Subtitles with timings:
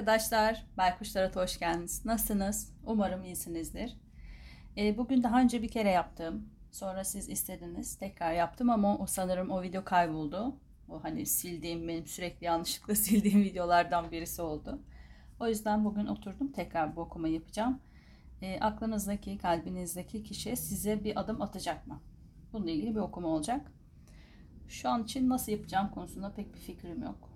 [0.00, 0.66] arkadaşlar.
[0.78, 2.06] Baykuşlara hoş geldiniz.
[2.06, 2.72] Nasılsınız?
[2.86, 3.96] Umarım iyisinizdir.
[4.76, 6.48] Ee, bugün daha önce bir kere yaptım.
[6.70, 7.98] Sonra siz istediniz.
[7.98, 10.56] Tekrar yaptım ama o sanırım o video kayboldu.
[10.88, 14.78] O hani sildiğim, benim sürekli yanlışlıkla sildiğim videolardan birisi oldu.
[15.40, 16.52] O yüzden bugün oturdum.
[16.52, 17.80] Tekrar bu okumayı yapacağım.
[18.42, 22.00] E, aklınızdaki, kalbinizdeki kişi size bir adım atacak mı?
[22.52, 23.72] Bununla ilgili bir okuma olacak.
[24.68, 27.29] Şu an için nasıl yapacağım konusunda pek bir fikrim yok.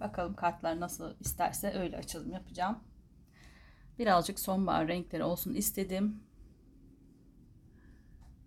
[0.00, 2.78] Bakalım kartlar nasıl isterse öyle açılım yapacağım.
[3.98, 6.22] Birazcık sonbahar renkleri olsun istedim.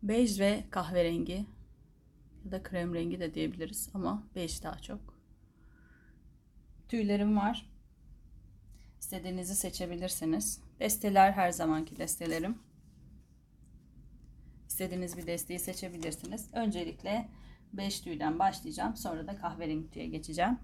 [0.03, 1.45] Bej ve kahverengi
[2.45, 5.17] ya da krem rengi de diyebiliriz ama bej daha çok.
[6.89, 7.69] Tüylerim var.
[8.99, 10.61] İstediğinizi seçebilirsiniz.
[10.79, 12.57] Desteler her zamanki destelerim.
[14.67, 16.49] İstediğiniz bir desteği seçebilirsiniz.
[16.53, 17.29] Öncelikle
[17.73, 18.95] 5 tüyden başlayacağım.
[18.95, 20.59] Sonra da kahverengi tüye geçeceğim.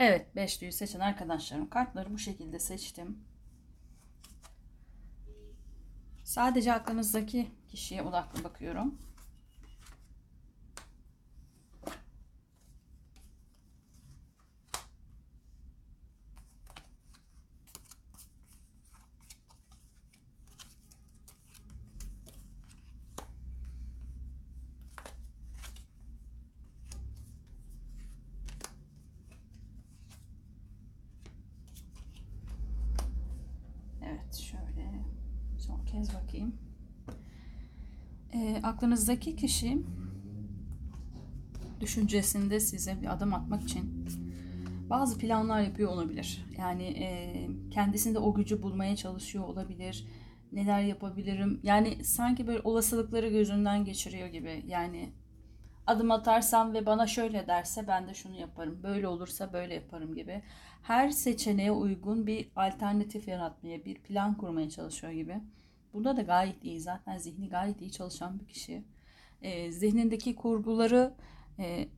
[0.00, 3.18] Evet 5 tüyü seçen arkadaşlarım kartları bu şekilde seçtim.
[6.24, 8.98] Sadece aklınızdaki kişiye odaklı bakıyorum.
[34.02, 34.90] Evet şöyle
[35.58, 36.54] son kez bakayım.
[38.32, 39.78] E, aklınızdaki kişi
[41.80, 44.06] düşüncesinde size bir adım atmak için
[44.90, 46.44] bazı planlar yapıyor olabilir.
[46.58, 50.06] Yani e, kendisinde o gücü bulmaya çalışıyor olabilir.
[50.52, 51.60] Neler yapabilirim?
[51.62, 54.64] Yani sanki böyle olasılıkları gözünden geçiriyor gibi.
[54.66, 55.12] Yani
[55.86, 58.82] adım atarsam ve bana şöyle derse ben de şunu yaparım.
[58.82, 60.42] Böyle olursa böyle yaparım gibi.
[60.82, 65.40] Her seçeneğe uygun bir alternatif yaratmaya, bir plan kurmaya çalışıyor gibi.
[65.96, 66.80] Burada da gayet iyi.
[66.80, 68.84] Zaten zihni gayet iyi çalışan bir kişi.
[69.42, 71.14] E, zihnindeki kurguları
[71.58, 71.88] e,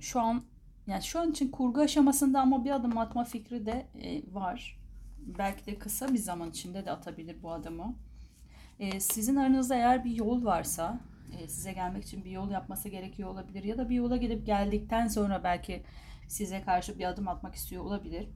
[0.00, 0.44] şu an
[0.86, 4.80] yani şu an için kurgu aşamasında ama bir adım atma fikri de e, var.
[5.38, 7.96] Belki de kısa bir zaman içinde de atabilir bu adımı.
[8.78, 11.00] E, sizin aranızda eğer bir yol varsa
[11.38, 15.06] e, size gelmek için bir yol yapması gerekiyor olabilir ya da bir yola gidip geldikten
[15.06, 15.82] sonra belki
[16.28, 18.28] size karşı bir adım atmak istiyor olabilir.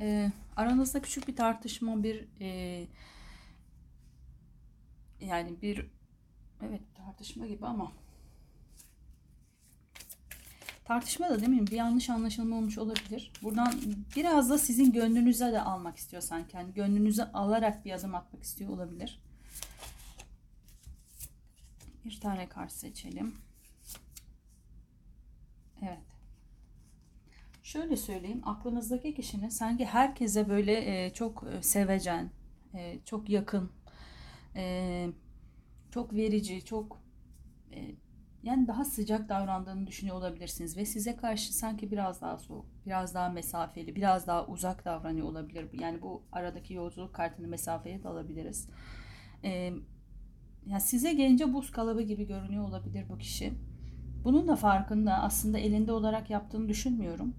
[0.00, 2.86] E, aranızda küçük bir tartışma, bir e,
[5.20, 5.86] yani bir
[6.62, 7.92] evet tartışma gibi ama
[10.84, 13.32] tartışma da demeyeyim bir yanlış anlaşılma olmuş olabilir.
[13.42, 13.74] Buradan
[14.16, 16.56] biraz da sizin gönlünüze de almak istiyor sanki.
[16.56, 19.20] Yani gönlünüze alarak bir adım atmak istiyor olabilir.
[22.04, 23.34] Bir tane kart seçelim.
[25.82, 25.98] Evet.
[27.66, 28.42] Şöyle söyleyeyim.
[28.44, 32.30] Aklınızdaki kişinin sanki herkese böyle e, çok e, sevecen,
[32.74, 33.70] e, çok yakın,
[34.56, 35.06] e,
[35.90, 37.00] çok verici, çok
[37.72, 37.94] e,
[38.42, 43.28] yani daha sıcak davrandığını düşünüyor olabilirsiniz ve size karşı sanki biraz daha soğuk, biraz daha
[43.28, 45.68] mesafeli, biraz daha uzak davranıyor olabilir.
[45.72, 48.68] Yani bu aradaki yolculuk kartını mesafeye de alabiliriz.
[49.44, 49.72] E,
[50.66, 53.54] yani size gelince buz kalıbı gibi görünüyor olabilir bu kişi.
[54.24, 57.34] Bunun da farkında aslında elinde olarak yaptığını düşünmüyorum.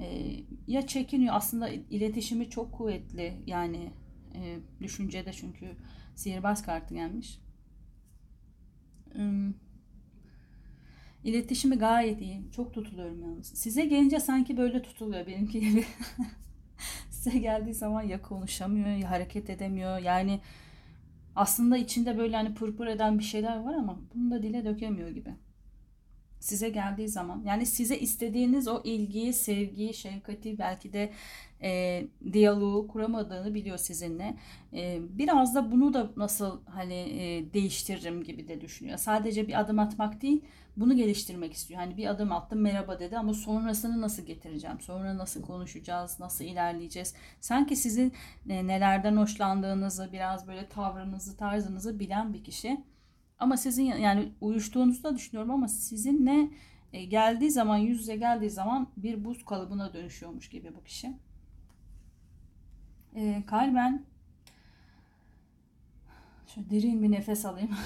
[0.00, 3.92] Ee, ya çekiniyor aslında iletişimi çok kuvvetli yani
[4.34, 5.76] e, düşüncede çünkü
[6.14, 7.38] sihirbaz kartı gelmiş.
[11.24, 12.50] İletişimi gayet iyi.
[12.52, 13.46] Çok tutuluyorum yalnız.
[13.46, 15.84] Size gelince sanki böyle tutuluyor benimki gibi.
[17.10, 19.98] Size geldiği zaman ya konuşamıyor ya hareket edemiyor.
[19.98, 20.40] Yani
[21.36, 25.34] aslında içinde böyle hani pırpır eden bir şeyler var ama bunu da dile dökemiyor gibi.
[26.42, 31.12] Size geldiği zaman yani size istediğiniz o ilgiyi, sevgiyi, şefkati belki de
[31.62, 34.36] e, diyaloğu kuramadığını biliyor sizinle.
[34.72, 38.98] E, biraz da bunu da nasıl hani e, değiştiririm gibi de düşünüyor.
[38.98, 40.44] Sadece bir adım atmak değil,
[40.76, 41.80] bunu geliştirmek istiyor.
[41.80, 44.80] Hani bir adım attım merhaba dedi ama sonrasını nasıl getireceğim?
[44.80, 46.20] Sonra nasıl konuşacağız?
[46.20, 47.14] Nasıl ilerleyeceğiz?
[47.40, 48.12] Sanki sizin
[48.48, 52.84] e, nelerden hoşlandığınızı, biraz böyle tavrınızı, tarzınızı bilen bir kişi.
[53.42, 56.50] Ama sizin yani uyuştuğunuzu da düşünüyorum ama sizinle
[56.92, 61.16] e, geldiği zaman yüz yüze geldiği zaman bir buz kalıbına dönüşüyormuş gibi bu kişi.
[63.14, 64.04] E, kalben
[66.46, 67.70] şöyle derin bir nefes alayım.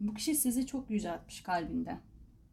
[0.00, 1.98] bu kişi sizi çok yüceltmiş kalbinde.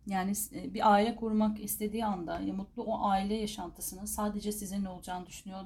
[0.07, 5.25] Yani e, bir aile kurmak istediği anda ya mutlu o aile yaşantısının sadece sizin olacağını
[5.25, 5.65] düşünüyor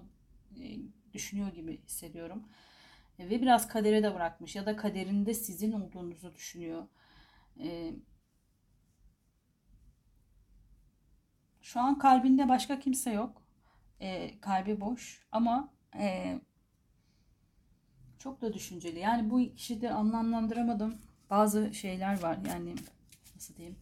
[0.60, 0.66] e,
[1.14, 2.44] düşünüyor gibi hissediyorum.
[3.20, 6.88] Ve biraz kadere de bırakmış ya da kaderinde sizin olduğunuzu düşünüyor.
[11.62, 13.42] Şu an kalbinde başka kimse yok.
[14.00, 16.40] E, kalbi boş ama e,
[18.20, 19.00] çok da düşünceli.
[19.00, 20.98] Yani bu kişide anlamlandıramadım.
[21.30, 22.76] Bazı şeyler var yani
[23.36, 23.78] nasıl diyeyim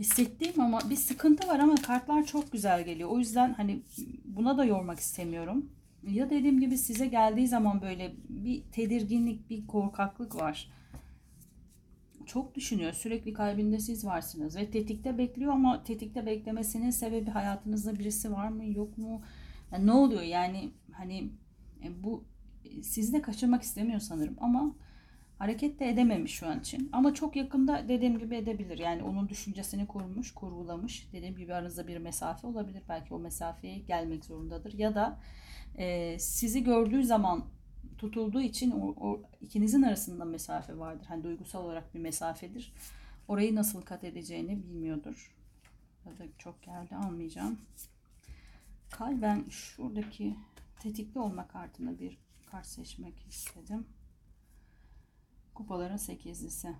[0.00, 3.10] hissettiğim ama bir sıkıntı var ama kartlar çok güzel geliyor.
[3.10, 3.82] O yüzden hani
[4.24, 5.70] buna da yormak istemiyorum.
[6.08, 10.70] Ya dediğim gibi size geldiği zaman böyle bir tedirginlik, bir korkaklık var.
[12.26, 12.92] Çok düşünüyor.
[12.92, 18.64] Sürekli kalbinde siz varsınız ve tetikte bekliyor ama tetikte beklemesinin sebebi hayatınızda birisi var mı,
[18.66, 19.22] yok mu?
[19.72, 21.30] Yani ne oluyor yani hani
[21.84, 22.24] e, bu
[22.82, 24.74] sizi de kaçırmak istemiyor sanırım ama
[25.38, 26.88] hareket de edememiş şu an için.
[26.92, 28.78] Ama çok yakında dediğim gibi edebilir.
[28.78, 31.08] Yani onun düşüncesini kurmuş, kurgulamış.
[31.12, 32.82] Dediğim gibi aranızda bir mesafe olabilir.
[32.88, 34.72] Belki o mesafeye gelmek zorundadır.
[34.72, 35.18] Ya da
[35.78, 37.44] e, sizi gördüğü zaman
[37.98, 41.06] tutulduğu için o, o ikinizin arasında mesafe vardır.
[41.06, 42.72] Hani duygusal olarak bir mesafedir.
[43.28, 45.34] Orayı nasıl kat edeceğini bilmiyordur.
[46.06, 47.58] Ya da çok geldi almayacağım.
[48.90, 50.36] Kalben şuradaki
[50.80, 53.86] tetikli olma kartına bir kart seçmek istedim.
[55.54, 56.74] Kupaların sekizlisi.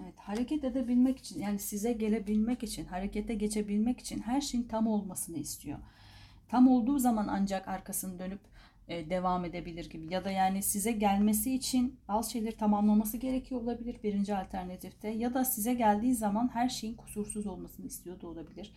[0.00, 5.38] Evet, hareket edebilmek için yani size gelebilmek için, harekete geçebilmek için her şeyin tam olmasını
[5.38, 5.78] istiyor.
[6.48, 8.40] Tam olduğu zaman ancak arkasını dönüp
[8.88, 10.14] e, devam edebilir gibi.
[10.14, 15.08] Ya da yani size gelmesi için bazı şeyleri tamamlaması gerekiyor olabilir birinci alternatifte.
[15.08, 18.72] Ya da size geldiği zaman her şeyin kusursuz olmasını istiyor da olabilir.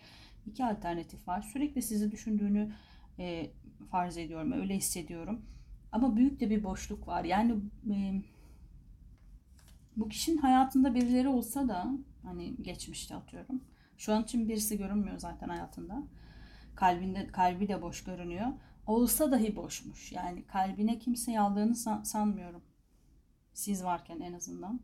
[0.46, 1.42] İki alternatif var.
[1.42, 2.72] Sürekli sizi düşündüğünü
[3.18, 3.50] e,
[3.90, 4.52] farz ediyorum.
[4.52, 5.42] Öyle hissediyorum.
[5.92, 7.24] Ama büyük de bir boşluk var.
[7.24, 7.54] Yani
[7.90, 8.22] e,
[9.96, 11.90] bu kişinin hayatında birileri olsa da
[12.22, 13.64] hani geçmişte atıyorum.
[13.96, 16.02] Şu an için birisi görünmüyor zaten hayatında.
[16.74, 18.46] Kalbinde kalbi de boş görünüyor.
[18.86, 20.12] Olsa dahi boşmuş.
[20.12, 22.62] Yani kalbine kimseyi aldığını san, sanmıyorum.
[23.54, 24.80] Siz varken en azından.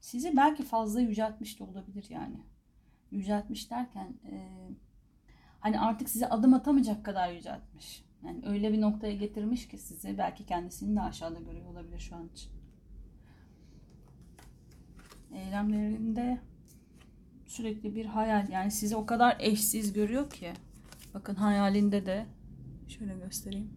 [0.00, 2.44] Sizi belki fazla yüceltmiş de olabilir yani
[3.14, 4.48] yüceltmiş derken e,
[5.60, 8.04] hani artık size adım atamayacak kadar yüceltmiş.
[8.26, 12.28] Yani öyle bir noktaya getirmiş ki sizi belki kendisini de aşağıda görüyor olabilir şu an
[12.28, 12.50] için.
[15.34, 16.40] Eylemlerinde
[17.46, 20.52] sürekli bir hayal yani sizi o kadar eşsiz görüyor ki
[21.14, 22.26] bakın hayalinde de
[22.88, 23.70] şöyle göstereyim.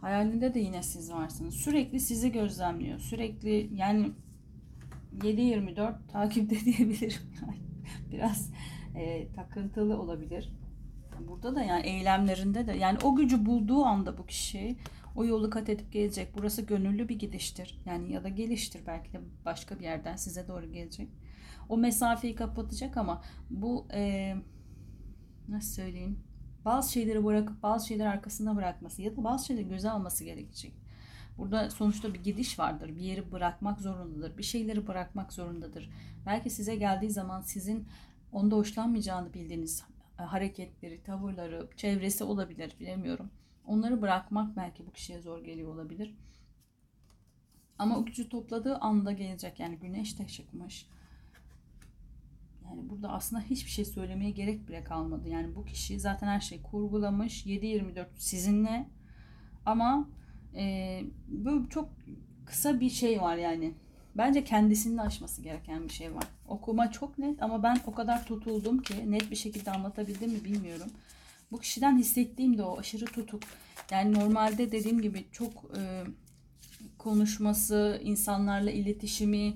[0.00, 1.54] Hayalinde de yine siz varsınız.
[1.54, 2.98] Sürekli sizi gözlemliyor.
[2.98, 4.12] Sürekli yani
[5.18, 7.22] 7-24 takipte diyebilirim.
[8.12, 8.50] Biraz
[8.94, 10.52] e, takıntılı olabilir.
[11.28, 14.76] Burada da yani eylemlerinde de yani o gücü bulduğu anda bu kişi
[15.16, 16.36] o yolu kat edip gelecek.
[16.36, 17.82] Burası gönüllü bir gidiştir.
[17.86, 21.08] Yani ya da geliştir belki de başka bir yerden size doğru gelecek.
[21.68, 24.34] O mesafeyi kapatacak ama bu e,
[25.48, 26.18] nasıl söyleyeyim
[26.64, 30.72] bazı şeyleri bırakıp bazı şeyleri arkasında bırakması ya da bazı şeyleri göze alması gerekecek.
[31.38, 32.96] Burada sonuçta bir gidiş vardır.
[32.96, 34.38] Bir yeri bırakmak zorundadır.
[34.38, 35.90] Bir şeyleri bırakmak zorundadır.
[36.26, 37.88] Belki size geldiği zaman sizin
[38.32, 39.84] onda hoşlanmayacağını bildiğiniz
[40.16, 43.30] hareketleri, tavırları, çevresi olabilir bilemiyorum.
[43.66, 46.14] Onları bırakmak belki bu kişiye zor geliyor olabilir.
[47.78, 49.60] Ama o gücü topladığı anda gelecek.
[49.60, 50.86] Yani güneş de çıkmış.
[52.64, 55.28] Yani burada aslında hiçbir şey söylemeye gerek bile kalmadı.
[55.28, 57.46] Yani bu kişi zaten her şeyi kurgulamış.
[57.46, 58.88] 7-24 sizinle.
[59.66, 60.08] Ama
[60.56, 61.88] e, böyle çok
[62.46, 63.74] kısa bir şey var yani.
[64.16, 66.24] Bence kendisini aşması gereken bir şey var.
[66.48, 70.90] Okuma çok net ama ben o kadar tutuldum ki net bir şekilde anlatabildim mi bilmiyorum.
[71.52, 73.42] Bu kişiden hissettiğim de o aşırı tutuk.
[73.90, 76.04] Yani normalde dediğim gibi çok e,
[76.98, 79.54] konuşması, insanlarla iletişimi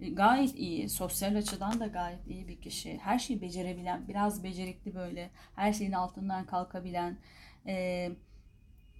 [0.00, 0.88] e, gayet iyi.
[0.88, 2.98] Sosyal açıdan da gayet iyi bir kişi.
[2.98, 7.16] Her şeyi becerebilen, biraz becerikli böyle, her şeyin altından kalkabilen,
[7.66, 8.10] e,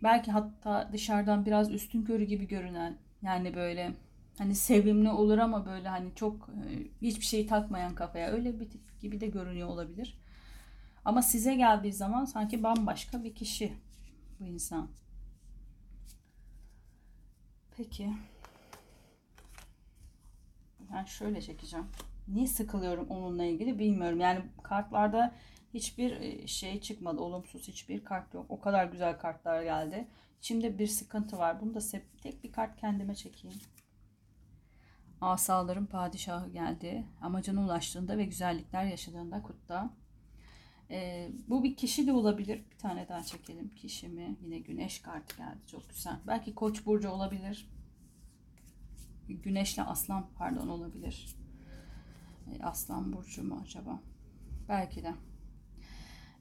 [0.02, 3.92] belki hatta dışarıdan biraz üstün körü gibi görünen, yani böyle
[4.38, 9.00] hani sevimli olur ama böyle hani çok e, hiçbir şey takmayan kafaya öyle bir tip
[9.00, 10.18] gibi de görünüyor olabilir.
[11.04, 13.72] Ama size geldiği zaman sanki bambaşka bir kişi
[14.40, 14.88] bu insan.
[17.76, 18.10] Peki.
[20.92, 21.86] Ben şöyle çekeceğim.
[22.28, 24.20] Niye sıkılıyorum onunla ilgili bilmiyorum.
[24.20, 25.34] Yani kartlarda
[25.74, 27.20] hiçbir e, şey çıkmadı.
[27.20, 28.46] Olumsuz hiçbir kart yok.
[28.48, 30.08] O kadar güzel kartlar geldi.
[30.38, 31.60] İçimde bir sıkıntı var.
[31.60, 31.80] Bunu da
[32.22, 33.58] tek bir kart kendime çekeyim.
[35.20, 37.04] Asaların padişahı geldi.
[37.20, 39.90] Amacına ulaştığında ve güzellikler yaşadığında kutla.
[40.90, 42.62] Ee, bu bir kişi de olabilir.
[42.70, 43.74] Bir tane daha çekelim.
[43.74, 44.36] Kişi mi?
[44.42, 45.58] Yine güneş kartı geldi.
[45.66, 46.16] Çok güzel.
[46.26, 47.70] Belki koç burcu olabilir.
[49.28, 51.36] Güneşle aslan pardon olabilir.
[52.46, 54.00] Ee, aslan burcu mu acaba?
[54.68, 55.14] Belki de.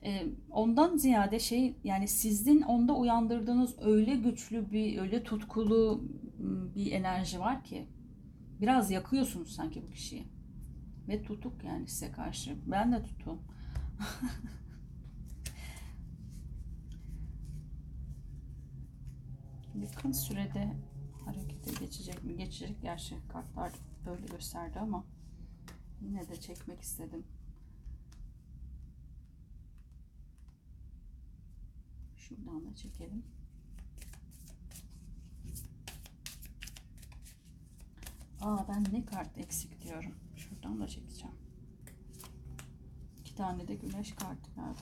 [0.04, 6.04] e, ondan ziyade şey yani sizin onda uyandırdığınız öyle güçlü bir öyle tutkulu
[6.76, 7.88] bir enerji var ki
[8.62, 10.28] biraz yakıyorsunuz sanki bu kişiyi.
[11.08, 12.58] Ve tutuk yani size karşı.
[12.66, 13.42] Ben de tutum
[19.76, 20.76] yakın sürede
[21.26, 22.38] harekete geçecek mi?
[22.38, 22.82] Geçecek.
[22.82, 23.72] Gerçi kartlar
[24.06, 25.06] böyle gösterdi ama
[26.02, 27.24] yine de çekmek istedim.
[32.16, 33.37] Şuradan da çekelim.
[38.42, 40.16] Aa ben ne kart eksik diyorum.
[40.36, 41.36] Şuradan da çekeceğim.
[43.20, 44.82] İki tane de güneş kartı geldi.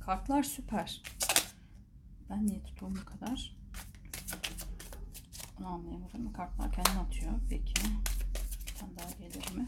[0.00, 1.02] Kartlar süper.
[2.30, 3.56] Ben niye tuttuğum bu kadar?
[5.60, 6.32] Onu anlayamadım.
[6.32, 7.32] Kartlar kendini atıyor.
[7.50, 7.74] Peki.
[8.66, 9.66] Bir tane daha gelir mi?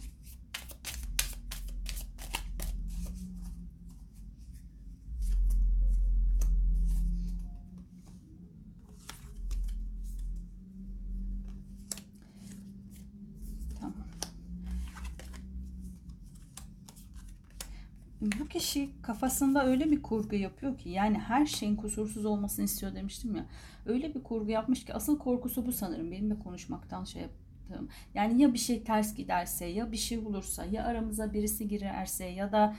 [18.40, 23.36] Bu kişi kafasında öyle bir kurgu yapıyor ki yani her şeyin kusursuz olmasını istiyor demiştim
[23.36, 23.46] ya.
[23.86, 27.88] Öyle bir kurgu yapmış ki asıl korkusu bu sanırım benim de konuşmaktan şey yaptığım.
[28.14, 32.52] Yani ya bir şey ters giderse ya bir şey olursa ya aramıza birisi girerse ya
[32.52, 32.76] da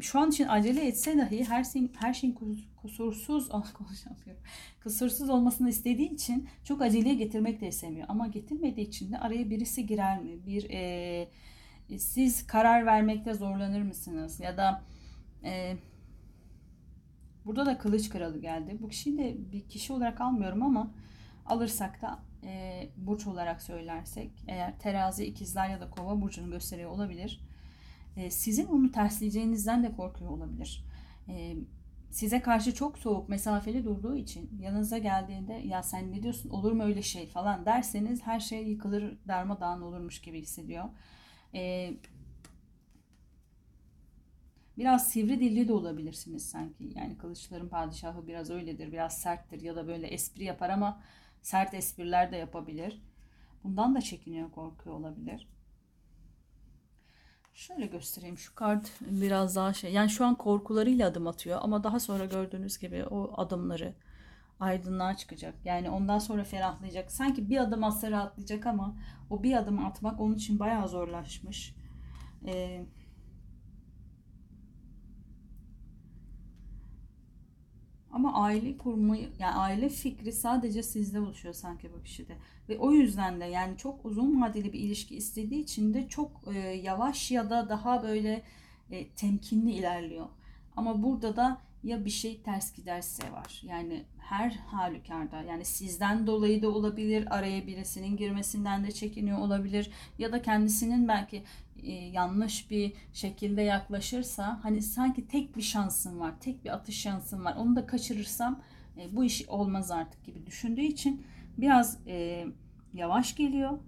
[0.00, 2.38] şu an için acele etse dahi her şeyin her şeyin
[2.76, 4.42] kusursuz ah konuşamıyorum.
[4.82, 8.06] Kusursuz olmasını istediği için çok aceleye getirmek de istemiyor.
[8.10, 10.46] Ama getirmediği için de araya birisi girer mi?
[10.46, 11.28] Bir eee
[11.98, 14.40] siz karar vermekte zorlanır mısınız?
[14.40, 14.82] Ya da
[15.44, 15.76] e,
[17.44, 18.78] burada da kılıç kralı geldi.
[18.80, 20.90] Bu kişiyi de bir kişi olarak almıyorum ama
[21.46, 27.40] alırsak da e, burç olarak söylersek eğer terazi, ikizler ya da kova burcunu gösteriyor olabilir.
[28.16, 30.84] E, sizin onu tersleyeceğinizden de korkuyor olabilir.
[31.28, 31.56] E,
[32.10, 36.82] size karşı çok soğuk, mesafeli durduğu için yanınıza geldiğinde ya sen ne diyorsun olur mu
[36.82, 40.84] öyle şey falan derseniz her şey yıkılır, darmadağın olurmuş gibi hissediyor.
[41.54, 41.94] E,
[44.78, 46.92] biraz sivri dilli de olabilirsiniz sanki.
[46.96, 51.02] Yani kılıçların padişahı biraz öyledir, biraz serttir ya da böyle espri yapar ama
[51.42, 53.02] sert espriler de yapabilir.
[53.64, 55.48] Bundan da çekiniyor, korkuyor olabilir.
[57.54, 59.92] Şöyle göstereyim şu kart biraz daha şey.
[59.92, 63.94] Yani şu an korkularıyla adım atıyor ama daha sonra gördüğünüz gibi o adımları
[64.60, 65.54] aydınlığa çıkacak.
[65.64, 67.12] Yani ondan sonra ferahlayacak.
[67.12, 68.96] Sanki bir adım atsa rahatlayacak ama
[69.30, 71.74] o bir adım atmak onun için bayağı zorlaşmış.
[72.46, 72.86] Ee,
[78.10, 82.36] ama aile kurmayı yani aile fikri sadece sizde oluşuyor sanki bu kişide.
[82.68, 86.58] Ve o yüzden de yani çok uzun vadeli bir ilişki istediği için de çok e,
[86.58, 88.42] yavaş ya da daha böyle
[88.90, 90.26] e, temkinli ilerliyor.
[90.76, 93.60] Ama burada da ya bir şey ters giderse var.
[93.62, 100.32] Yani her halükarda yani sizden dolayı da olabilir, araya birisinin girmesinden de çekiniyor olabilir ya
[100.32, 101.42] da kendisinin belki
[101.82, 107.44] e, yanlış bir şekilde yaklaşırsa hani sanki tek bir şansım var, tek bir atış şansım
[107.44, 107.56] var.
[107.56, 108.62] Onu da kaçırırsam
[108.96, 111.26] e, bu iş olmaz artık gibi düşündüğü için
[111.58, 112.46] biraz e,
[112.94, 113.78] yavaş geliyor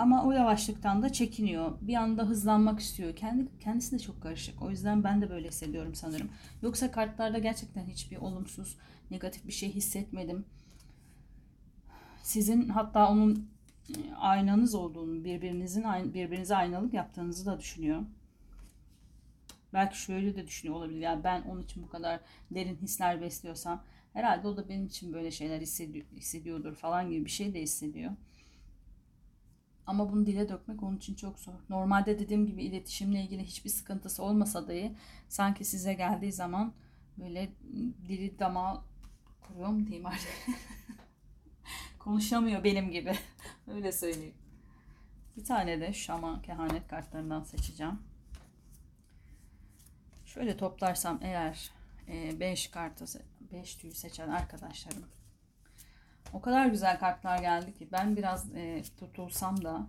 [0.00, 1.72] ama o yavaşlıktan da çekiniyor.
[1.80, 3.16] Bir anda hızlanmak istiyor.
[3.16, 4.62] Kendi kendisi de çok karışık.
[4.62, 6.30] O yüzden ben de böyle hissediyorum sanırım.
[6.62, 8.78] Yoksa kartlarda gerçekten hiçbir olumsuz,
[9.10, 10.44] negatif bir şey hissetmedim.
[12.22, 13.50] Sizin hatta onun
[13.88, 18.02] e, aynanız olduğunu, birbirinizin birbirinize aynalık yaptığınızı da düşünüyor.
[19.72, 21.00] Belki şöyle de düşünüyor olabilir.
[21.00, 25.30] Yani ben onun için bu kadar derin hisler besliyorsam herhalde o da benim için böyle
[25.30, 25.60] şeyler
[26.16, 28.12] hissediyordur falan gibi bir şey de hissediyor.
[29.86, 31.52] Ama bunu dile dökmek onun için çok zor.
[31.68, 34.96] Normalde dediğim gibi iletişimle ilgili hiçbir sıkıntısı olmasa dahi
[35.28, 36.72] sanki size geldiği zaman
[37.18, 37.50] böyle
[38.08, 38.84] dili dama
[39.40, 40.28] kuruyor mu diyeyim artık.
[41.98, 43.14] Konuşamıyor benim gibi.
[43.74, 44.34] Öyle söyleyeyim.
[45.36, 47.98] Bir tane de şama kehanet kartlarından seçeceğim.
[50.24, 51.70] Şöyle toplarsam eğer
[52.08, 53.04] 5 e, kartı
[53.52, 55.04] 5 tüyü seçen arkadaşlarım
[56.32, 59.86] o kadar güzel kartlar geldi ki ben biraz e, tutulsam da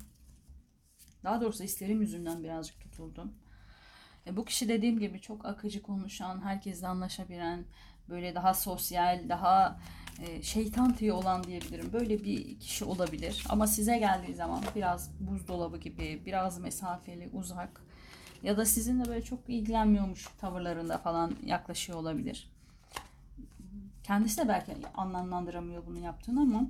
[1.23, 3.33] daha doğrusu isterim yüzünden birazcık tutuldum.
[4.27, 7.65] E, bu kişi dediğim gibi çok akıcı konuşan, herkesle anlaşabilen,
[8.09, 9.79] böyle daha sosyal, daha
[10.21, 11.93] e, şeytan tüyü olan diyebilirim.
[11.93, 13.43] Böyle bir kişi olabilir.
[13.49, 17.81] Ama size geldiği zaman biraz buzdolabı gibi, biraz mesafeli, uzak
[18.43, 22.50] ya da sizinle böyle çok ilgilenmiyormuş tavırlarında falan yaklaşıyor olabilir.
[24.11, 26.67] Kendisi de belki anlamlandıramıyor bunu yaptığını ama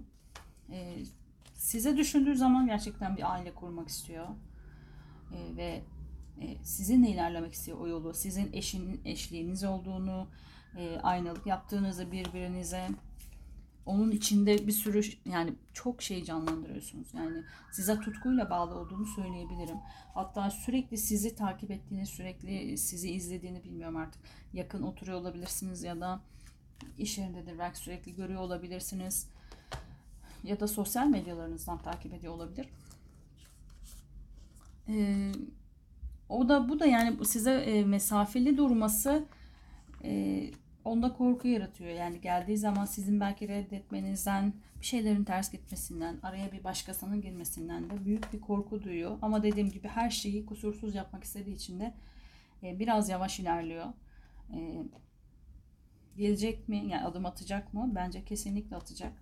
[0.70, 0.98] e,
[1.54, 4.28] size düşündüğü zaman gerçekten bir aile kurmak istiyor.
[5.34, 5.82] E, ve
[6.42, 8.14] e, sizinle ilerlemek istiyor o yolu.
[8.14, 10.28] Sizin eşinin eşliğiniz olduğunu,
[10.78, 12.88] e, aynalık yaptığınızı birbirinize
[13.86, 17.14] onun içinde bir sürü yani çok şey canlandırıyorsunuz.
[17.14, 19.78] Yani size tutkuyla bağlı olduğunu söyleyebilirim.
[20.14, 24.22] Hatta sürekli sizi takip ettiğini, sürekli sizi izlediğini bilmiyorum artık.
[24.54, 26.22] Yakın oturuyor olabilirsiniz ya da
[26.98, 29.30] iş yerindedir belki sürekli görüyor olabilirsiniz.
[30.44, 32.68] Ya da sosyal medyalarınızdan takip ediyor olabilir.
[34.90, 35.32] Ee,
[36.30, 39.26] o da bu da yani size e, mesafeli durması
[40.04, 40.44] e,
[40.86, 41.90] onda korku yaratıyor.
[41.90, 48.06] Yani geldiği zaman sizin belki reddetmenizden, bir şeylerin ters gitmesinden, araya bir başkasının girmesinden de
[48.06, 49.18] büyük bir korku duyuyor.
[49.22, 51.94] Ama dediğim gibi her şeyi kusursuz yapmak istediği için de
[52.64, 53.86] e, biraz yavaş ilerliyor.
[54.54, 54.84] E,
[56.18, 56.78] gelecek mi?
[56.78, 57.92] Yani adım atacak mı?
[57.96, 59.14] Bence kesinlikle atacak.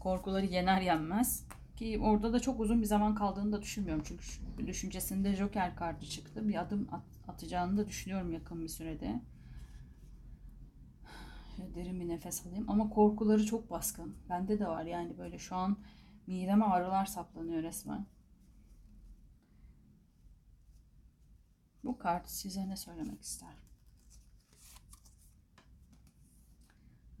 [0.00, 1.44] Korkuları yener yenmez.
[1.76, 4.04] Ki orada da çok uzun bir zaman kaldığını da düşünmüyorum.
[4.06, 6.48] Çünkü düşüncesinde Joker kartı çıktı.
[6.48, 9.20] Bir adım at, atacağını da düşünüyorum yakın bir sürede.
[11.56, 12.70] Şöyle derin bir nefes alayım.
[12.70, 14.16] Ama korkuları çok baskın.
[14.28, 15.76] Bende de var yani böyle şu an
[16.26, 18.06] mideme ağrılar saplanıyor resmen.
[21.84, 23.69] Bu kart size ne söylemek ister?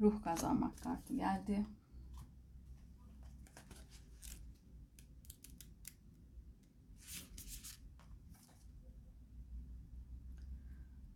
[0.00, 1.66] Ruh kazanmak kartı geldi.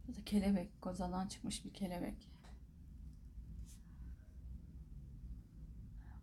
[0.09, 2.29] Bu da kelebek, kozadan çıkmış bir kelebek.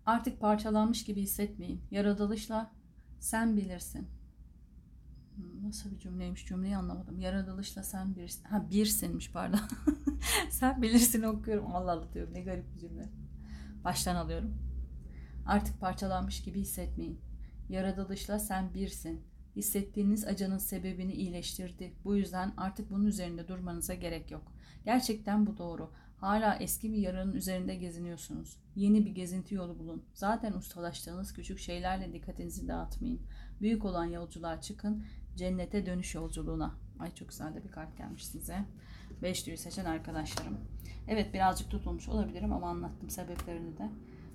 [0.06, 1.82] Artık parçalanmış gibi hissetmeyin.
[1.92, 2.72] Yaratılışla
[3.20, 4.21] sen bilirsin.
[5.36, 7.20] Hmm, nasıl bir cümleymiş cümleyi anlamadım.
[7.20, 8.44] Yaratılışla sen birsin.
[8.44, 9.60] Ha birsinmiş pardon.
[10.50, 11.76] sen bilirsin okuyorum.
[11.76, 13.10] Allah Allah diyorum ne garip bir cümle.
[13.84, 14.58] Baştan alıyorum.
[15.46, 17.20] Artık parçalanmış gibi hissetmeyin.
[17.70, 19.22] Yaratılışla sen birsin.
[19.56, 21.94] Hissettiğiniz acının sebebini iyileştirdi.
[22.04, 24.54] Bu yüzden artık bunun üzerinde durmanıza gerek yok.
[24.86, 25.92] Gerçekten bu doğru.
[26.18, 28.58] Hala eski bir yaranın üzerinde geziniyorsunuz.
[28.76, 30.04] Yeni bir gezinti yolu bulun.
[30.14, 33.22] Zaten ustalaştığınız küçük şeylerle dikkatinizi dağıtmayın.
[33.62, 35.06] Büyük olan yolculuğa çıkın.
[35.36, 36.76] Cennete dönüş yolculuğuna.
[37.00, 38.66] Ay çok güzel de bir kart gelmiş size.
[39.22, 40.58] Beşliği seçen arkadaşlarım.
[41.08, 43.90] Evet birazcık tutulmuş olabilirim ama anlattım sebeplerini de.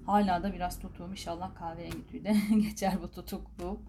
[0.07, 1.11] Hala da biraz tutuğum.
[1.11, 3.81] İnşallah kahverengi tüyde geçer bu tutukluğu.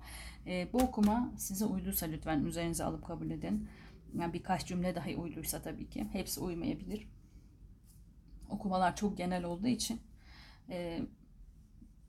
[0.47, 3.69] E, bu okuma size uyduysa lütfen üzerinize alıp kabul edin.
[4.19, 6.07] Yani birkaç cümle dahi uyduysa tabii ki.
[6.13, 7.07] Hepsi uymayabilir
[8.49, 10.01] okumalar çok genel olduğu için
[10.69, 11.01] e,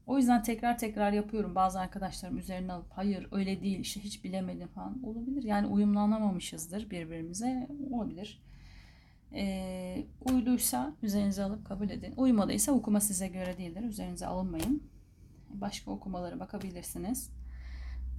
[0.09, 1.55] o yüzden tekrar tekrar yapıyorum.
[1.55, 5.43] Bazı arkadaşlarım üzerine alıp hayır öyle değil işte hiç bilemedim falan olabilir.
[5.43, 8.43] Yani uyumlanamamışızdır birbirimize olabilir.
[9.35, 12.15] E, uyduysa üzerinize alıp kabul edin.
[12.17, 13.83] Uymadıysa okuma size göre değildir.
[13.83, 14.83] Üzerinize alınmayın.
[15.51, 17.31] Başka okumalara bakabilirsiniz.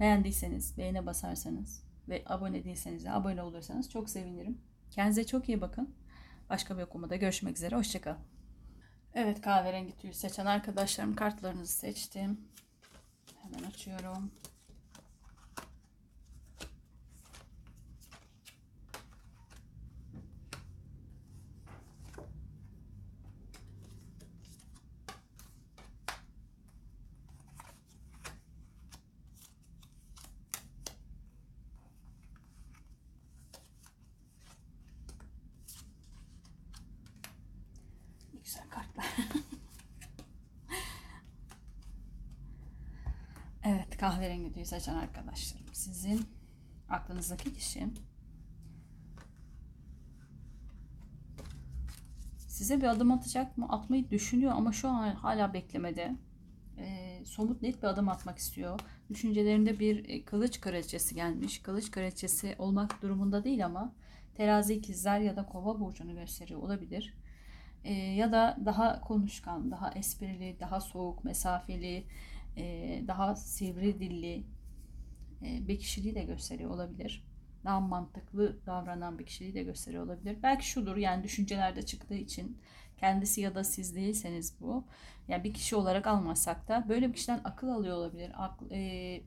[0.00, 4.58] Beğendiyseniz beğene basarsanız ve abone değilseniz de abone olursanız çok sevinirim.
[4.90, 5.94] Kendinize çok iyi bakın.
[6.50, 7.76] Başka bir okumada görüşmek üzere.
[7.76, 8.16] Hoşçakal.
[9.14, 12.40] Evet kahverengi tüyü seçen arkadaşlarım kartlarınızı seçtim.
[13.42, 14.30] Hemen açıyorum.
[38.50, 39.06] Güzel kartlar.
[43.64, 45.66] evet kahverengi tüyü seçen arkadaşlarım.
[45.72, 46.26] Sizin
[46.88, 47.88] aklınızdaki kişi
[52.38, 53.66] size bir adım atacak mı?
[53.68, 56.16] Atmayı düşünüyor ama şu an hala beklemede.
[56.78, 58.80] E, somut net bir adım atmak istiyor.
[59.10, 61.62] Düşüncelerinde bir e, kılıç kraliçesi gelmiş.
[61.62, 63.94] Kılıç kraliçesi olmak durumunda değil ama
[64.34, 67.14] terazi ikizler ya da kova burcunu gösteriyor olabilir
[67.84, 72.06] e, ya da daha konuşkan, daha esprili, daha soğuk, mesafeli,
[72.56, 74.44] e, daha sivri dilli
[75.42, 77.24] e, bir kişiliği de gösteriyor olabilir.
[77.64, 80.38] Daha mantıklı davranan bir kişiliği de gösteriyor olabilir.
[80.42, 82.58] Belki şudur yani düşüncelerde çıktığı için
[82.96, 84.84] kendisi ya da siz değilseniz bu.
[85.28, 88.32] Yani bir kişi olarak almasak da böyle bir kişiden akıl alıyor olabilir.
[88.36, 89.22] Akl, e,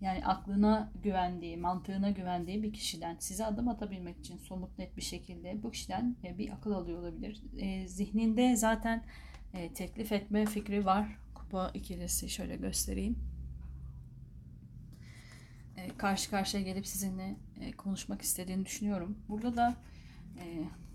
[0.00, 5.62] yani aklına güvendiği, mantığına güvendiği bir kişiden size adım atabilmek için somut net bir şekilde
[5.62, 7.42] bu kişiden e, bir akıl alıyor olabilir.
[7.58, 9.04] E, zihninde zaten
[9.54, 11.18] e, teklif etme fikri var.
[11.34, 13.18] Kupa ikilisi şöyle göstereyim.
[15.96, 17.36] Karşı karşıya gelip sizinle
[17.76, 19.18] konuşmak istediğini düşünüyorum.
[19.28, 19.74] Burada da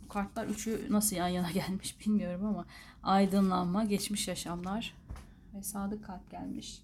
[0.10, 2.66] kartlar üçü nasıl yan yana gelmiş bilmiyorum ama
[3.04, 4.96] aydınlanma, geçmiş yaşamlar
[5.54, 6.82] ve sadık kalp gelmiş.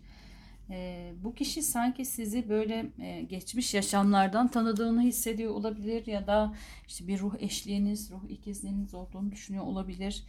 [0.69, 6.53] E, bu kişi sanki sizi böyle e, geçmiş yaşamlardan tanıdığını hissediyor olabilir ya da
[6.87, 10.23] işte bir ruh eşliğiniz, ruh ikizliğiniz olduğunu düşünüyor olabilir.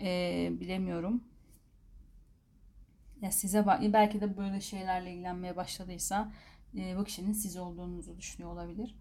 [0.00, 1.24] E, bilemiyorum.
[3.22, 6.32] Ya size belki de böyle şeylerle ilgilenmeye başladıysa
[6.76, 8.94] e, bu kişinin siz olduğunuzu düşünüyor olabilir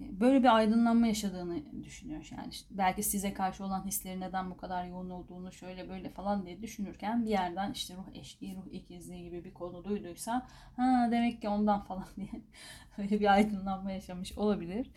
[0.00, 2.28] böyle bir aydınlanma yaşadığını düşünüyor.
[2.36, 6.46] Yani işte belki size karşı olan hisleri neden bu kadar yoğun olduğunu şöyle böyle falan
[6.46, 11.40] diye düşünürken bir yerden işte ruh eşliği, ruh ikizliği gibi bir konu duyduysa ha demek
[11.40, 12.42] ki ondan falan diye
[12.98, 14.90] böyle bir aydınlanma yaşamış olabilir.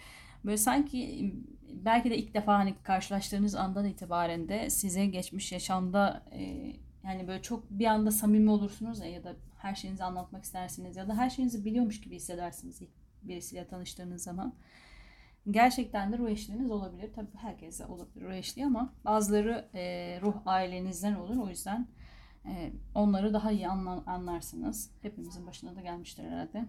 [0.45, 1.31] Böyle sanki
[1.71, 7.41] belki de ilk defa hani karşılaştığınız andan itibaren de size geçmiş yaşamda e, yani böyle
[7.41, 11.29] çok bir anda samimi olursunuz ya ya da her şeyinizi anlatmak istersiniz ya da her
[11.29, 12.89] şeyinizi biliyormuş gibi hissedersiniz ilk
[13.23, 14.53] birisiyle tanıştığınız zaman
[15.51, 17.13] gerçekten de ruh eşliğiniz olabilir.
[17.15, 21.37] Tabii herkese olabilir ruh eşliği ama bazıları e, ruh ailenizden olur.
[21.37, 21.87] O yüzden
[22.45, 24.91] e, onları daha iyi anla, anlarsınız.
[25.01, 26.65] Hepimizin başına da gelmiştir herhalde.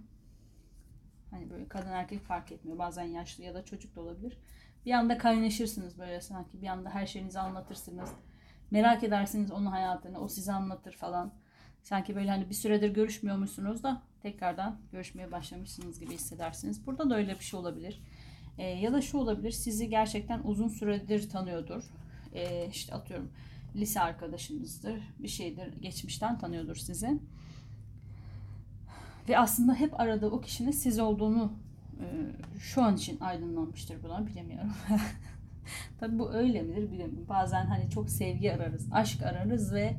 [1.31, 2.79] Hani böyle kadın erkek fark etmiyor.
[2.79, 4.39] Bazen yaşlı ya da çocuk da olabilir.
[4.87, 6.62] Bir anda kaynaşırsınız böyle sanki.
[6.62, 8.11] Bir anda her şeyinizi anlatırsınız.
[8.71, 10.21] Merak edersiniz onun hayatını.
[10.21, 11.33] O size anlatır falan.
[11.83, 16.87] Sanki böyle hani bir süredir görüşmüyormuşsunuz da tekrardan görüşmeye başlamışsınız gibi hissedersiniz.
[16.87, 18.03] Burada da öyle bir şey olabilir.
[18.59, 21.90] E, ya da şu olabilir sizi gerçekten uzun süredir tanıyordur.
[22.35, 23.31] E, işte atıyorum
[23.77, 27.19] lise arkadaşınızdır bir şeydir geçmişten tanıyordur sizi.
[29.29, 31.53] Ve aslında hep aradığı o kişinin siz olduğunu
[32.01, 32.05] e,
[32.59, 34.73] şu an için aydınlanmıştır buna bilemiyorum.
[36.01, 37.29] Tabi bu öyle midir bilemiyorum.
[37.29, 39.97] Bazen hani çok sevgi ararız, aşk ararız ve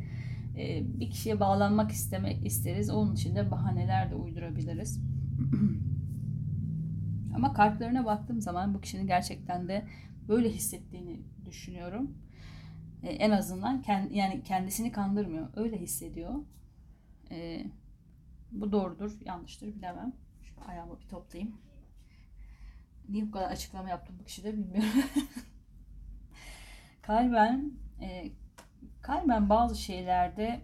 [0.58, 2.90] e, bir kişiye bağlanmak istemek isteriz.
[2.90, 5.02] Onun için de bahaneler de uydurabiliriz.
[7.38, 9.88] Ama kartlarına baktığım zaman bu kişinin gerçekten de
[10.28, 12.18] böyle hissettiğini düşünüyorum.
[13.04, 15.48] E, en azından kend, yani kendisini kandırmıyor.
[15.56, 16.34] Öyle hissediyor.
[17.32, 17.66] E,
[18.52, 20.14] bu doğrudur, yanlıştır bilemem.
[20.44, 21.58] Şu ayağımı bir toplayayım.
[23.10, 24.90] Niye bu kadar açıklama yaptım bu kişide bilmiyorum.
[27.02, 27.72] kalben
[28.02, 28.32] e,
[29.02, 30.62] kalben bazı şeylerde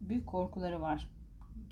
[0.00, 1.08] büyük korkuları var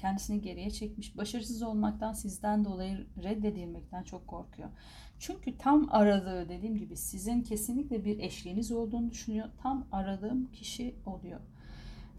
[0.02, 1.16] kendisini geriye çekmiş.
[1.16, 4.68] Başarısız olmaktan sizden dolayı reddedilmekten çok korkuyor.
[5.18, 9.48] Çünkü tam aradığı dediğim gibi sizin kesinlikle bir eşliğiniz olduğunu düşünüyor.
[9.62, 11.40] Tam aradığım kişi oluyor.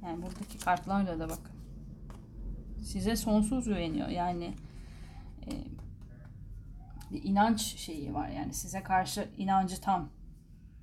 [0.03, 1.55] Yani buradaki kartlarla da bakın.
[2.81, 4.07] Size sonsuz güveniyor.
[4.07, 4.53] Yani
[5.45, 5.51] e,
[7.11, 8.29] bir inanç şeyi var.
[8.29, 10.09] Yani size karşı inancı tam.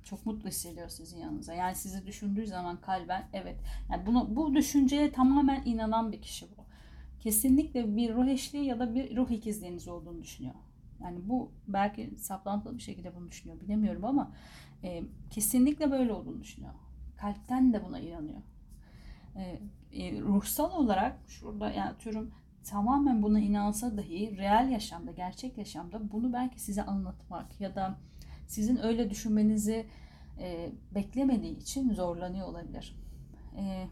[0.03, 1.53] Çok mutlu hissediyor sizin yanınıza.
[1.53, 3.57] Yani sizi düşündüğü zaman kalben evet.
[3.91, 6.61] Yani bunu bu düşünceye tamamen inanan bir kişi bu
[7.21, 10.55] kesinlikle bir ruh eşliği ya da bir ruh ikizliğiniz olduğunu düşünüyor.
[11.03, 14.31] Yani bu belki saplantılı bir şekilde bunu düşünüyor bilemiyorum ama
[14.83, 16.73] e, kesinlikle böyle olduğunu düşünüyor.
[17.17, 18.41] Kalpten de buna inanıyor.
[19.35, 19.59] E,
[19.93, 22.31] e, ruhsal olarak şurada yani atıyorum
[22.63, 27.99] tamamen buna inansa dahi reel yaşamda, gerçek yaşamda bunu belki size anlatmak ya da
[28.47, 29.85] sizin öyle düşünmenizi
[30.39, 32.95] e, beklemediği için zorlanıyor olabilir.
[33.57, 33.87] E,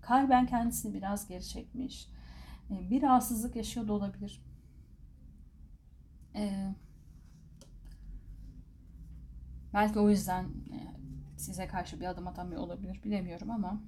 [0.00, 2.08] kalben kendisini biraz geri çekmiş
[2.70, 4.42] bir rahatsızlık yaşıyor da olabilir.
[6.34, 6.74] Ee,
[9.74, 10.78] belki o yüzden e,
[11.38, 13.00] size karşı bir adım atamıyor olabilir.
[13.04, 13.82] Bilemiyorum ama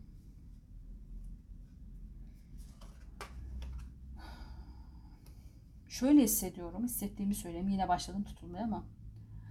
[5.89, 6.85] şöyle hissediyorum.
[6.85, 7.69] Hissettiğimi söyleyeyim.
[7.69, 8.85] Yine başladım tutulmaya ama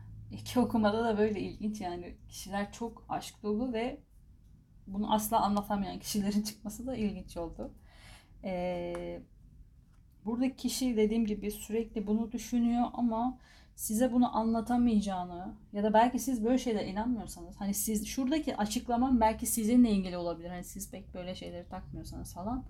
[0.32, 2.18] iki okumada da böyle ilginç yani.
[2.30, 4.02] Kişiler çok aşk dolu ve
[4.88, 7.74] bunu asla anlatamayan kişilerin çıkması da ilginç oldu.
[8.44, 9.22] Ee,
[10.26, 13.38] buradaki kişi dediğim gibi sürekli bunu düşünüyor ama
[13.76, 19.46] size bunu anlatamayacağını ya da belki siz böyle şeyler inanmıyorsanız hani siz şuradaki açıklamam belki
[19.46, 20.50] sizinle ilgili olabilir.
[20.50, 22.64] Hani siz pek böyle şeyleri takmıyorsanız falan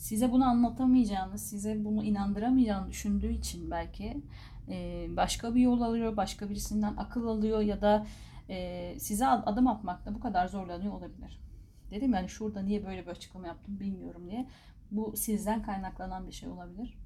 [0.00, 4.22] size bunu anlatamayacağını, size bunu inandıramayacağını düşündüğü için belki
[4.68, 8.06] e, başka bir yol alıyor, başka birisinden akıl alıyor ya da
[8.48, 11.40] e, size adım atmakta bu kadar zorlanıyor olabilir.
[11.90, 14.46] Dedim yani şurada niye böyle bir açıklama yaptım bilmiyorum diye.
[14.90, 16.98] Bu sizden kaynaklanan bir şey olabilir.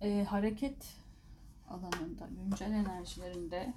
[0.00, 0.96] Ee, hareket
[1.68, 3.74] alanında, güncel enerjilerinde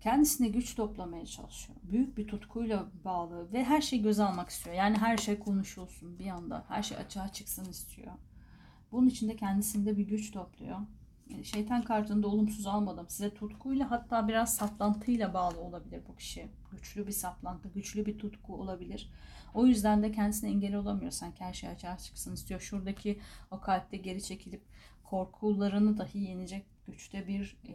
[0.00, 1.78] kendisine güç toplamaya çalışıyor.
[1.82, 4.76] Büyük bir tutkuyla bağlı ve her şeyi göz almak istiyor.
[4.76, 6.64] Yani her şey konuşulsun bir anda.
[6.68, 8.12] Her şey açığa çıksın istiyor.
[8.92, 10.78] Bunun için de kendisinde bir güç topluyor.
[11.44, 13.06] Şeytan kartını da olumsuz almadım.
[13.08, 16.48] Size tutkuyla hatta biraz saplantıyla bağlı olabilir bu kişi.
[16.70, 19.10] Güçlü bir saplantı, güçlü bir tutku olabilir.
[19.54, 21.10] O yüzden de kendisine engel olamıyor.
[21.10, 22.60] Sanki her şey açığa çıksın istiyor.
[22.60, 24.62] Şuradaki o kalpte geri çekilip
[25.04, 27.74] korkularını dahi yenecek güçte bir e,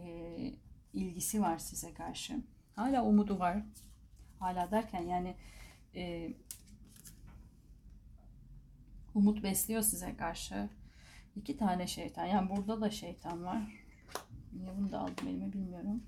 [0.94, 2.44] ilgisi var size karşı.
[2.76, 3.64] Hala umudu var.
[4.40, 5.36] Hala derken yani
[5.96, 6.34] e,
[9.18, 10.70] Umut besliyor size karşı.
[11.38, 12.26] İki tane şeytan.
[12.26, 13.62] Yani burada da şeytan var.
[14.54, 16.04] Niye bunu da aldım elime bilmiyorum.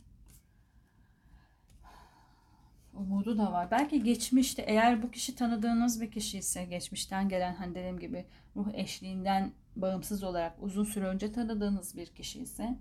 [2.93, 3.71] Umudu da var.
[3.71, 8.73] Belki geçmişte eğer bu kişi tanıdığınız bir kişi ise geçmişten gelen hani dediğim gibi ruh
[8.73, 12.77] eşliğinden bağımsız olarak uzun süre önce tanıdığınız bir kişi ise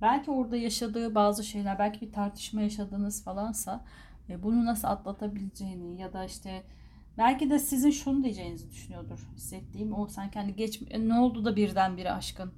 [0.00, 3.84] belki orada yaşadığı bazı şeyler belki bir tartışma yaşadığınız falansa
[4.28, 6.62] e, bunu nasıl atlatabileceğini ya da işte
[7.18, 11.56] belki de sizin şunu diyeceğinizi düşünüyordur hissettiğim o sanki hani geç e, ne oldu da
[11.56, 12.52] birdenbire aşkın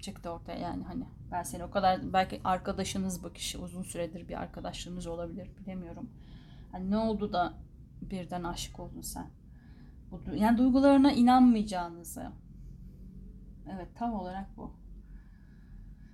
[0.00, 4.40] çıktı ortaya yani hani ben seni o kadar belki arkadaşınız bu kişi uzun süredir bir
[4.40, 6.10] arkadaşlığınız olabilir bilemiyorum.
[6.72, 7.54] Hani ne oldu da
[8.02, 9.30] birden aşık oldun sen?
[10.34, 12.32] Yani duygularına inanmayacağınızı.
[13.74, 14.72] Evet tam olarak bu.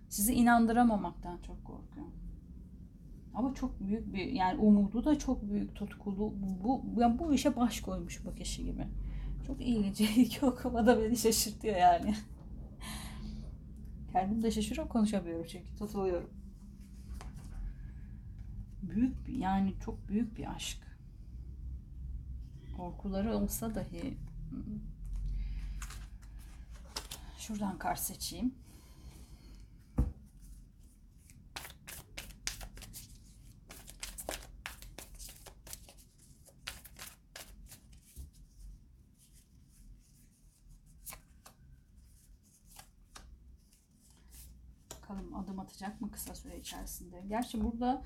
[0.08, 2.27] Sizi inandıramamaktan çok korkuyorum.
[3.38, 7.80] Ama çok büyük bir yani umudu da çok büyük tutkulu bu yani bu işe baş
[7.80, 8.86] koymuş bu kişi gibi.
[9.46, 10.00] Çok ilginç.
[10.16, 12.14] İlk okumada beni şaşırtıyor yani.
[14.12, 16.30] Kendim de şaşırıyorum konuşamıyorum çünkü tutuluyorum.
[18.82, 20.78] Büyük bir yani çok büyük bir aşk.
[22.76, 24.14] Korkuları olsa dahi
[27.38, 28.54] şuradan kar seçeyim.
[45.08, 47.24] Bakalım adım atacak mı kısa süre içerisinde.
[47.28, 48.02] Gerçi burada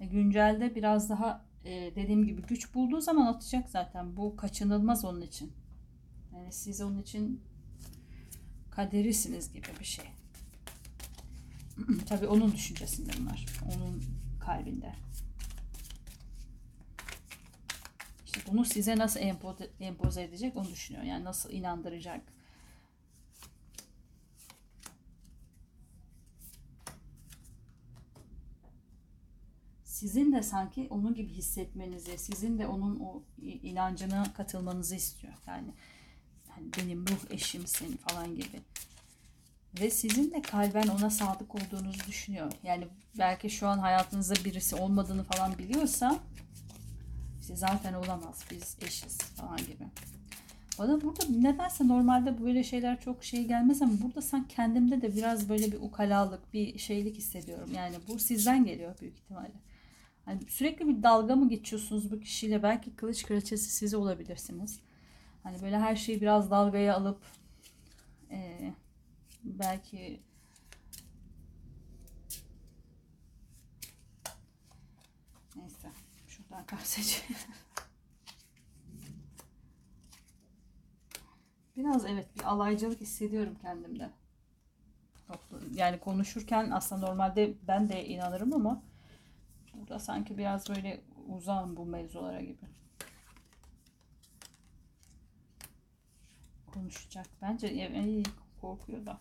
[0.00, 4.16] e, güncelde biraz daha e, dediğim gibi güç bulduğu zaman atacak zaten.
[4.16, 5.52] Bu kaçınılmaz onun için.
[6.34, 7.42] Yani siz onun için
[8.70, 10.04] kaderisiniz gibi bir şey.
[12.08, 13.46] Tabii onun düşüncesinde bunlar.
[13.74, 14.04] Onun
[14.40, 14.92] kalbinde.
[18.26, 19.20] İşte bunu size nasıl
[19.80, 21.04] empoze, edecek onu düşünüyor.
[21.04, 22.33] Yani nasıl inandıracak.
[30.04, 35.32] Sizin de sanki onun gibi hissetmenizi, sizin de onun o inancına katılmanızı istiyor.
[35.46, 35.68] Yani,
[36.48, 38.60] yani benim ruh eşimsin falan gibi.
[39.80, 42.52] Ve sizin de kalben ona sadık olduğunuzu düşünüyor.
[42.62, 42.88] Yani
[43.18, 46.18] belki şu an hayatınızda birisi olmadığını falan biliyorsa
[47.40, 49.84] işte zaten olamaz biz eşiz falan gibi.
[50.78, 55.48] Bana burada nedense normalde böyle şeyler çok şey gelmez ama burada sen kendimde de biraz
[55.48, 57.70] böyle bir ukalalık, bir şeylik hissediyorum.
[57.74, 59.64] Yani bu sizden geliyor büyük ihtimalle.
[60.24, 62.62] Hani sürekli bir dalga mı geçiyorsunuz bu kişiyle?
[62.62, 64.80] Belki kılıç kraliçesi siz olabilirsiniz.
[65.42, 67.22] Hani böyle her şeyi biraz dalgaya alıp
[68.30, 68.72] e,
[69.44, 70.20] belki
[75.56, 75.88] neyse
[76.28, 77.24] şuradan karşı
[81.76, 84.10] Biraz evet bir alaycılık hissediyorum kendimde.
[85.74, 88.82] Yani konuşurken aslında normalde ben de inanırım ama
[89.74, 92.66] Burada sanki biraz böyle uzağım bu mevzulara gibi.
[96.66, 97.26] Konuşacak.
[97.42, 98.22] Bence iyi
[98.60, 99.18] korkuyor da.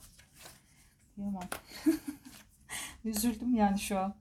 [1.18, 1.50] Diyemem.
[3.06, 4.16] Üzüldüm yani şu an.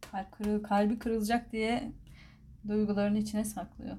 [0.00, 1.92] Kalp kalbi kırılacak diye
[2.68, 3.96] duygularını içine saklıyor.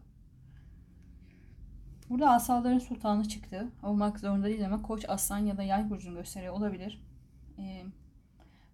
[2.09, 3.71] Burada asaların sultanı çıktı.
[3.83, 7.01] Olmak zorunda değil ama koç, aslan ya da yay burcunu gösteriyor olabilir.
[7.59, 7.85] Ee,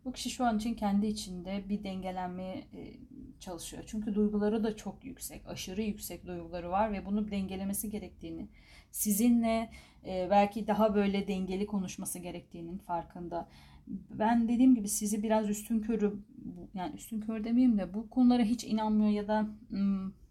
[0.07, 2.67] bu kişi şu an için kendi içinde bir dengelenmeye
[3.39, 3.83] çalışıyor.
[3.87, 8.47] Çünkü duyguları da çok yüksek, aşırı yüksek duyguları var ve bunu dengelemesi gerektiğini,
[8.91, 9.69] sizinle
[10.05, 13.49] e, belki daha böyle dengeli konuşması gerektiğinin farkında.
[14.09, 16.13] Ben dediğim gibi sizi biraz üstün körü,
[16.73, 19.47] yani üstün kör demeyeyim de bu konulara hiç inanmıyor ya da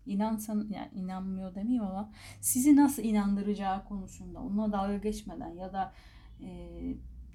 [0.07, 5.93] inansan yani inanmıyor demeyeyim ama sizi nasıl inandıracağı konusunda onunla dalga geçmeden ya da
[6.41, 6.49] e,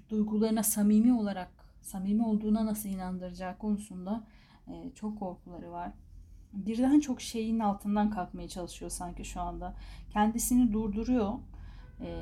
[0.09, 4.27] duygularına samimi olarak samimi olduğuna nasıl inandıracağı konusunda
[4.67, 5.91] e, çok korkuları var.
[6.53, 9.75] Birden çok şeyin altından kalkmaya çalışıyor sanki şu anda.
[10.13, 11.33] Kendisini durduruyor.
[12.01, 12.21] E,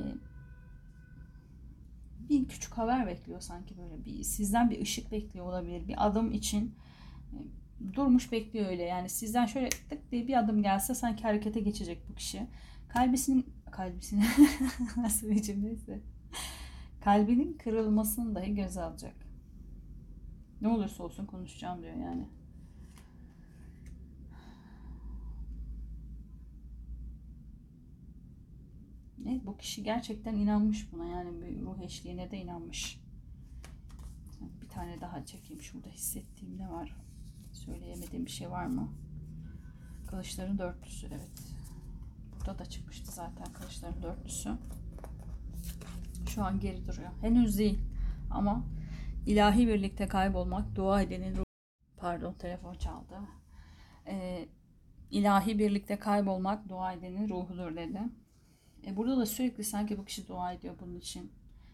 [2.29, 6.75] bir küçük haber bekliyor sanki böyle bir sizden bir ışık bekliyor olabilir bir adım için
[7.33, 7.37] e,
[7.93, 12.15] durmuş bekliyor öyle yani sizden şöyle tık diye bir adım gelse sanki harekete geçecek bu
[12.15, 12.47] kişi
[12.89, 14.25] kalbisinin kalbisine
[14.97, 15.99] nasıl bir cümleyse
[17.03, 19.28] kalbinin kırılmasını dahi göze alacak
[20.61, 22.27] ne olursa olsun konuşacağım diyor yani.
[29.27, 33.01] Evet, bu kişi gerçekten inanmış buna yani bir ruh eşliğine de inanmış.
[34.61, 36.95] Bir tane daha çekeyim şurada hissettiğim ne var?
[37.51, 38.89] Söyleyemediğim bir şey var mı?
[40.07, 41.55] Kılıçların dörtlüsü evet.
[42.35, 44.57] Burada da çıkmıştı zaten kılıçların dörtlüsü.
[46.29, 47.09] Şu an geri duruyor.
[47.21, 47.79] Henüz değil
[48.31, 48.63] ama
[49.25, 51.43] ilahi birlikte kaybolmak dua edenin ruh...
[51.97, 53.15] Pardon telefon çaldı.
[54.07, 54.47] Ee,
[55.11, 57.99] ilahi birlikte kaybolmak dua edenin ruhudur dedi.
[58.85, 61.31] E burada da sürekli sanki bu kişi dua ediyor bunun için.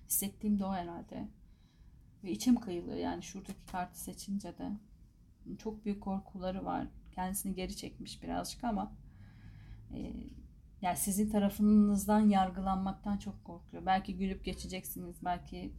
[0.08, 1.28] Hissettiğim de o herhalde.
[2.24, 4.72] Ve içim kıyılıyor yani şuradaki kartı seçince de.
[5.58, 6.88] Çok büyük korkuları var.
[7.12, 8.92] Kendisini geri çekmiş birazcık ama
[9.94, 10.14] e,
[10.86, 13.86] yani sizin tarafınızdan yargılanmaktan çok korkuyor.
[13.86, 15.74] Belki gülüp geçeceksiniz, belki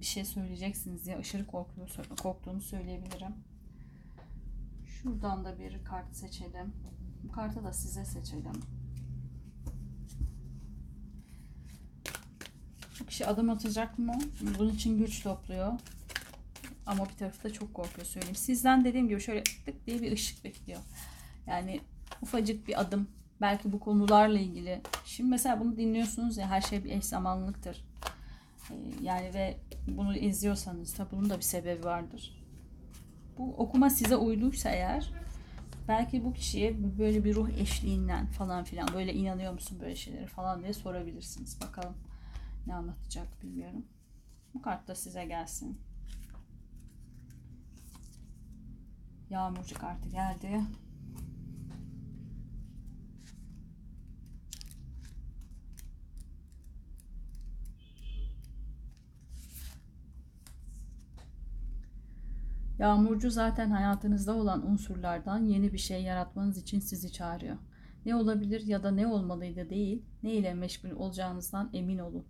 [0.00, 1.90] bir şey söyleyeceksiniz diye aşırı korkuyor,
[2.22, 3.34] korktuğunu söyleyebilirim.
[4.86, 6.72] Şuradan da bir kart seçelim.
[7.22, 8.62] Bu kartı da size seçelim.
[13.00, 14.18] Bu kişi adım atacak mı?
[14.58, 15.72] Bunun için güç topluyor.
[16.86, 18.36] Ama bir tarafta çok korkuyor söyleyeyim.
[18.36, 20.80] Sizden dediğim gibi şöyle tık diye bir ışık bekliyor.
[21.46, 21.80] Yani
[22.22, 23.08] ufacık bir adım.
[23.44, 24.80] Belki bu konularla ilgili.
[25.04, 27.84] Şimdi mesela bunu dinliyorsunuz ya her şey bir eş zamanlılıktır.
[28.70, 29.56] Ee, yani ve
[29.88, 32.44] bunu izliyorsanız da bunun da bir sebebi vardır.
[33.38, 35.12] Bu okuma size uyduysa eğer
[35.88, 40.62] belki bu kişiye böyle bir ruh eşliğinden falan filan böyle inanıyor musun böyle şeyleri falan
[40.62, 41.60] diye sorabilirsiniz.
[41.60, 41.94] Bakalım
[42.66, 43.84] ne anlatacak bilmiyorum.
[44.54, 45.80] Bu kart da size gelsin.
[49.30, 50.60] Yağmurcu kartı geldi.
[62.78, 67.56] Yağmurcu zaten hayatınızda olan unsurlardan yeni bir şey yaratmanız için sizi çağırıyor.
[68.06, 72.24] Ne olabilir ya da ne olmalıydı değil, ne ile meşgul olacağınızdan emin olun.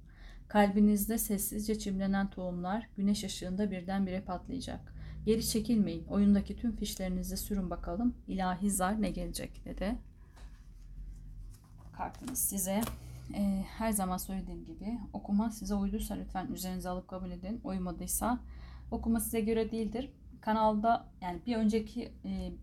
[0.48, 4.94] Kalbinizde sessizce çimlenen tohumlar güneş ışığında birdenbire patlayacak.
[5.26, 6.04] Geri çekilmeyin.
[6.04, 8.14] Oyundaki tüm fişlerinizi sürün bakalım.
[8.28, 9.98] İlahi zar ne gelecek dedi.
[11.92, 12.80] Kartınız size.
[13.34, 17.60] Ee, her zaman söylediğim gibi okuma size uyduysa lütfen üzerinize alıp kabul edin.
[17.64, 18.38] Uymadıysa
[18.90, 20.10] okuma size göre değildir.
[20.44, 22.12] Kanalda yani bir önceki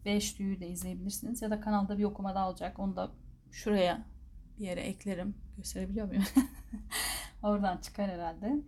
[0.05, 2.79] 5 e, tüyü de izleyebilirsiniz ya da kanalda bir okuma daha olacak.
[2.79, 3.11] Onu da
[3.51, 4.05] şuraya
[4.59, 5.35] bir yere eklerim.
[5.57, 6.23] Gösterebiliyor muyum?
[7.43, 8.61] Oradan çıkar herhalde.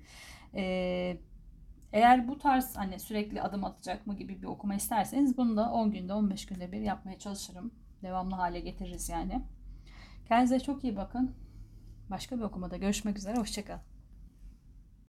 [0.56, 1.18] Ee,
[1.92, 5.92] eğer bu tarz hani sürekli adım atacak mı gibi bir okuma isterseniz bunu da 10
[5.92, 7.74] günde 15 günde bir yapmaya çalışırım.
[8.04, 9.42] Devamlı hale getiririz yani.
[10.28, 11.36] Kendinize çok iyi bakın.
[12.10, 13.38] Başka bir okumada görüşmek üzere.
[13.38, 13.93] Hoşçakalın.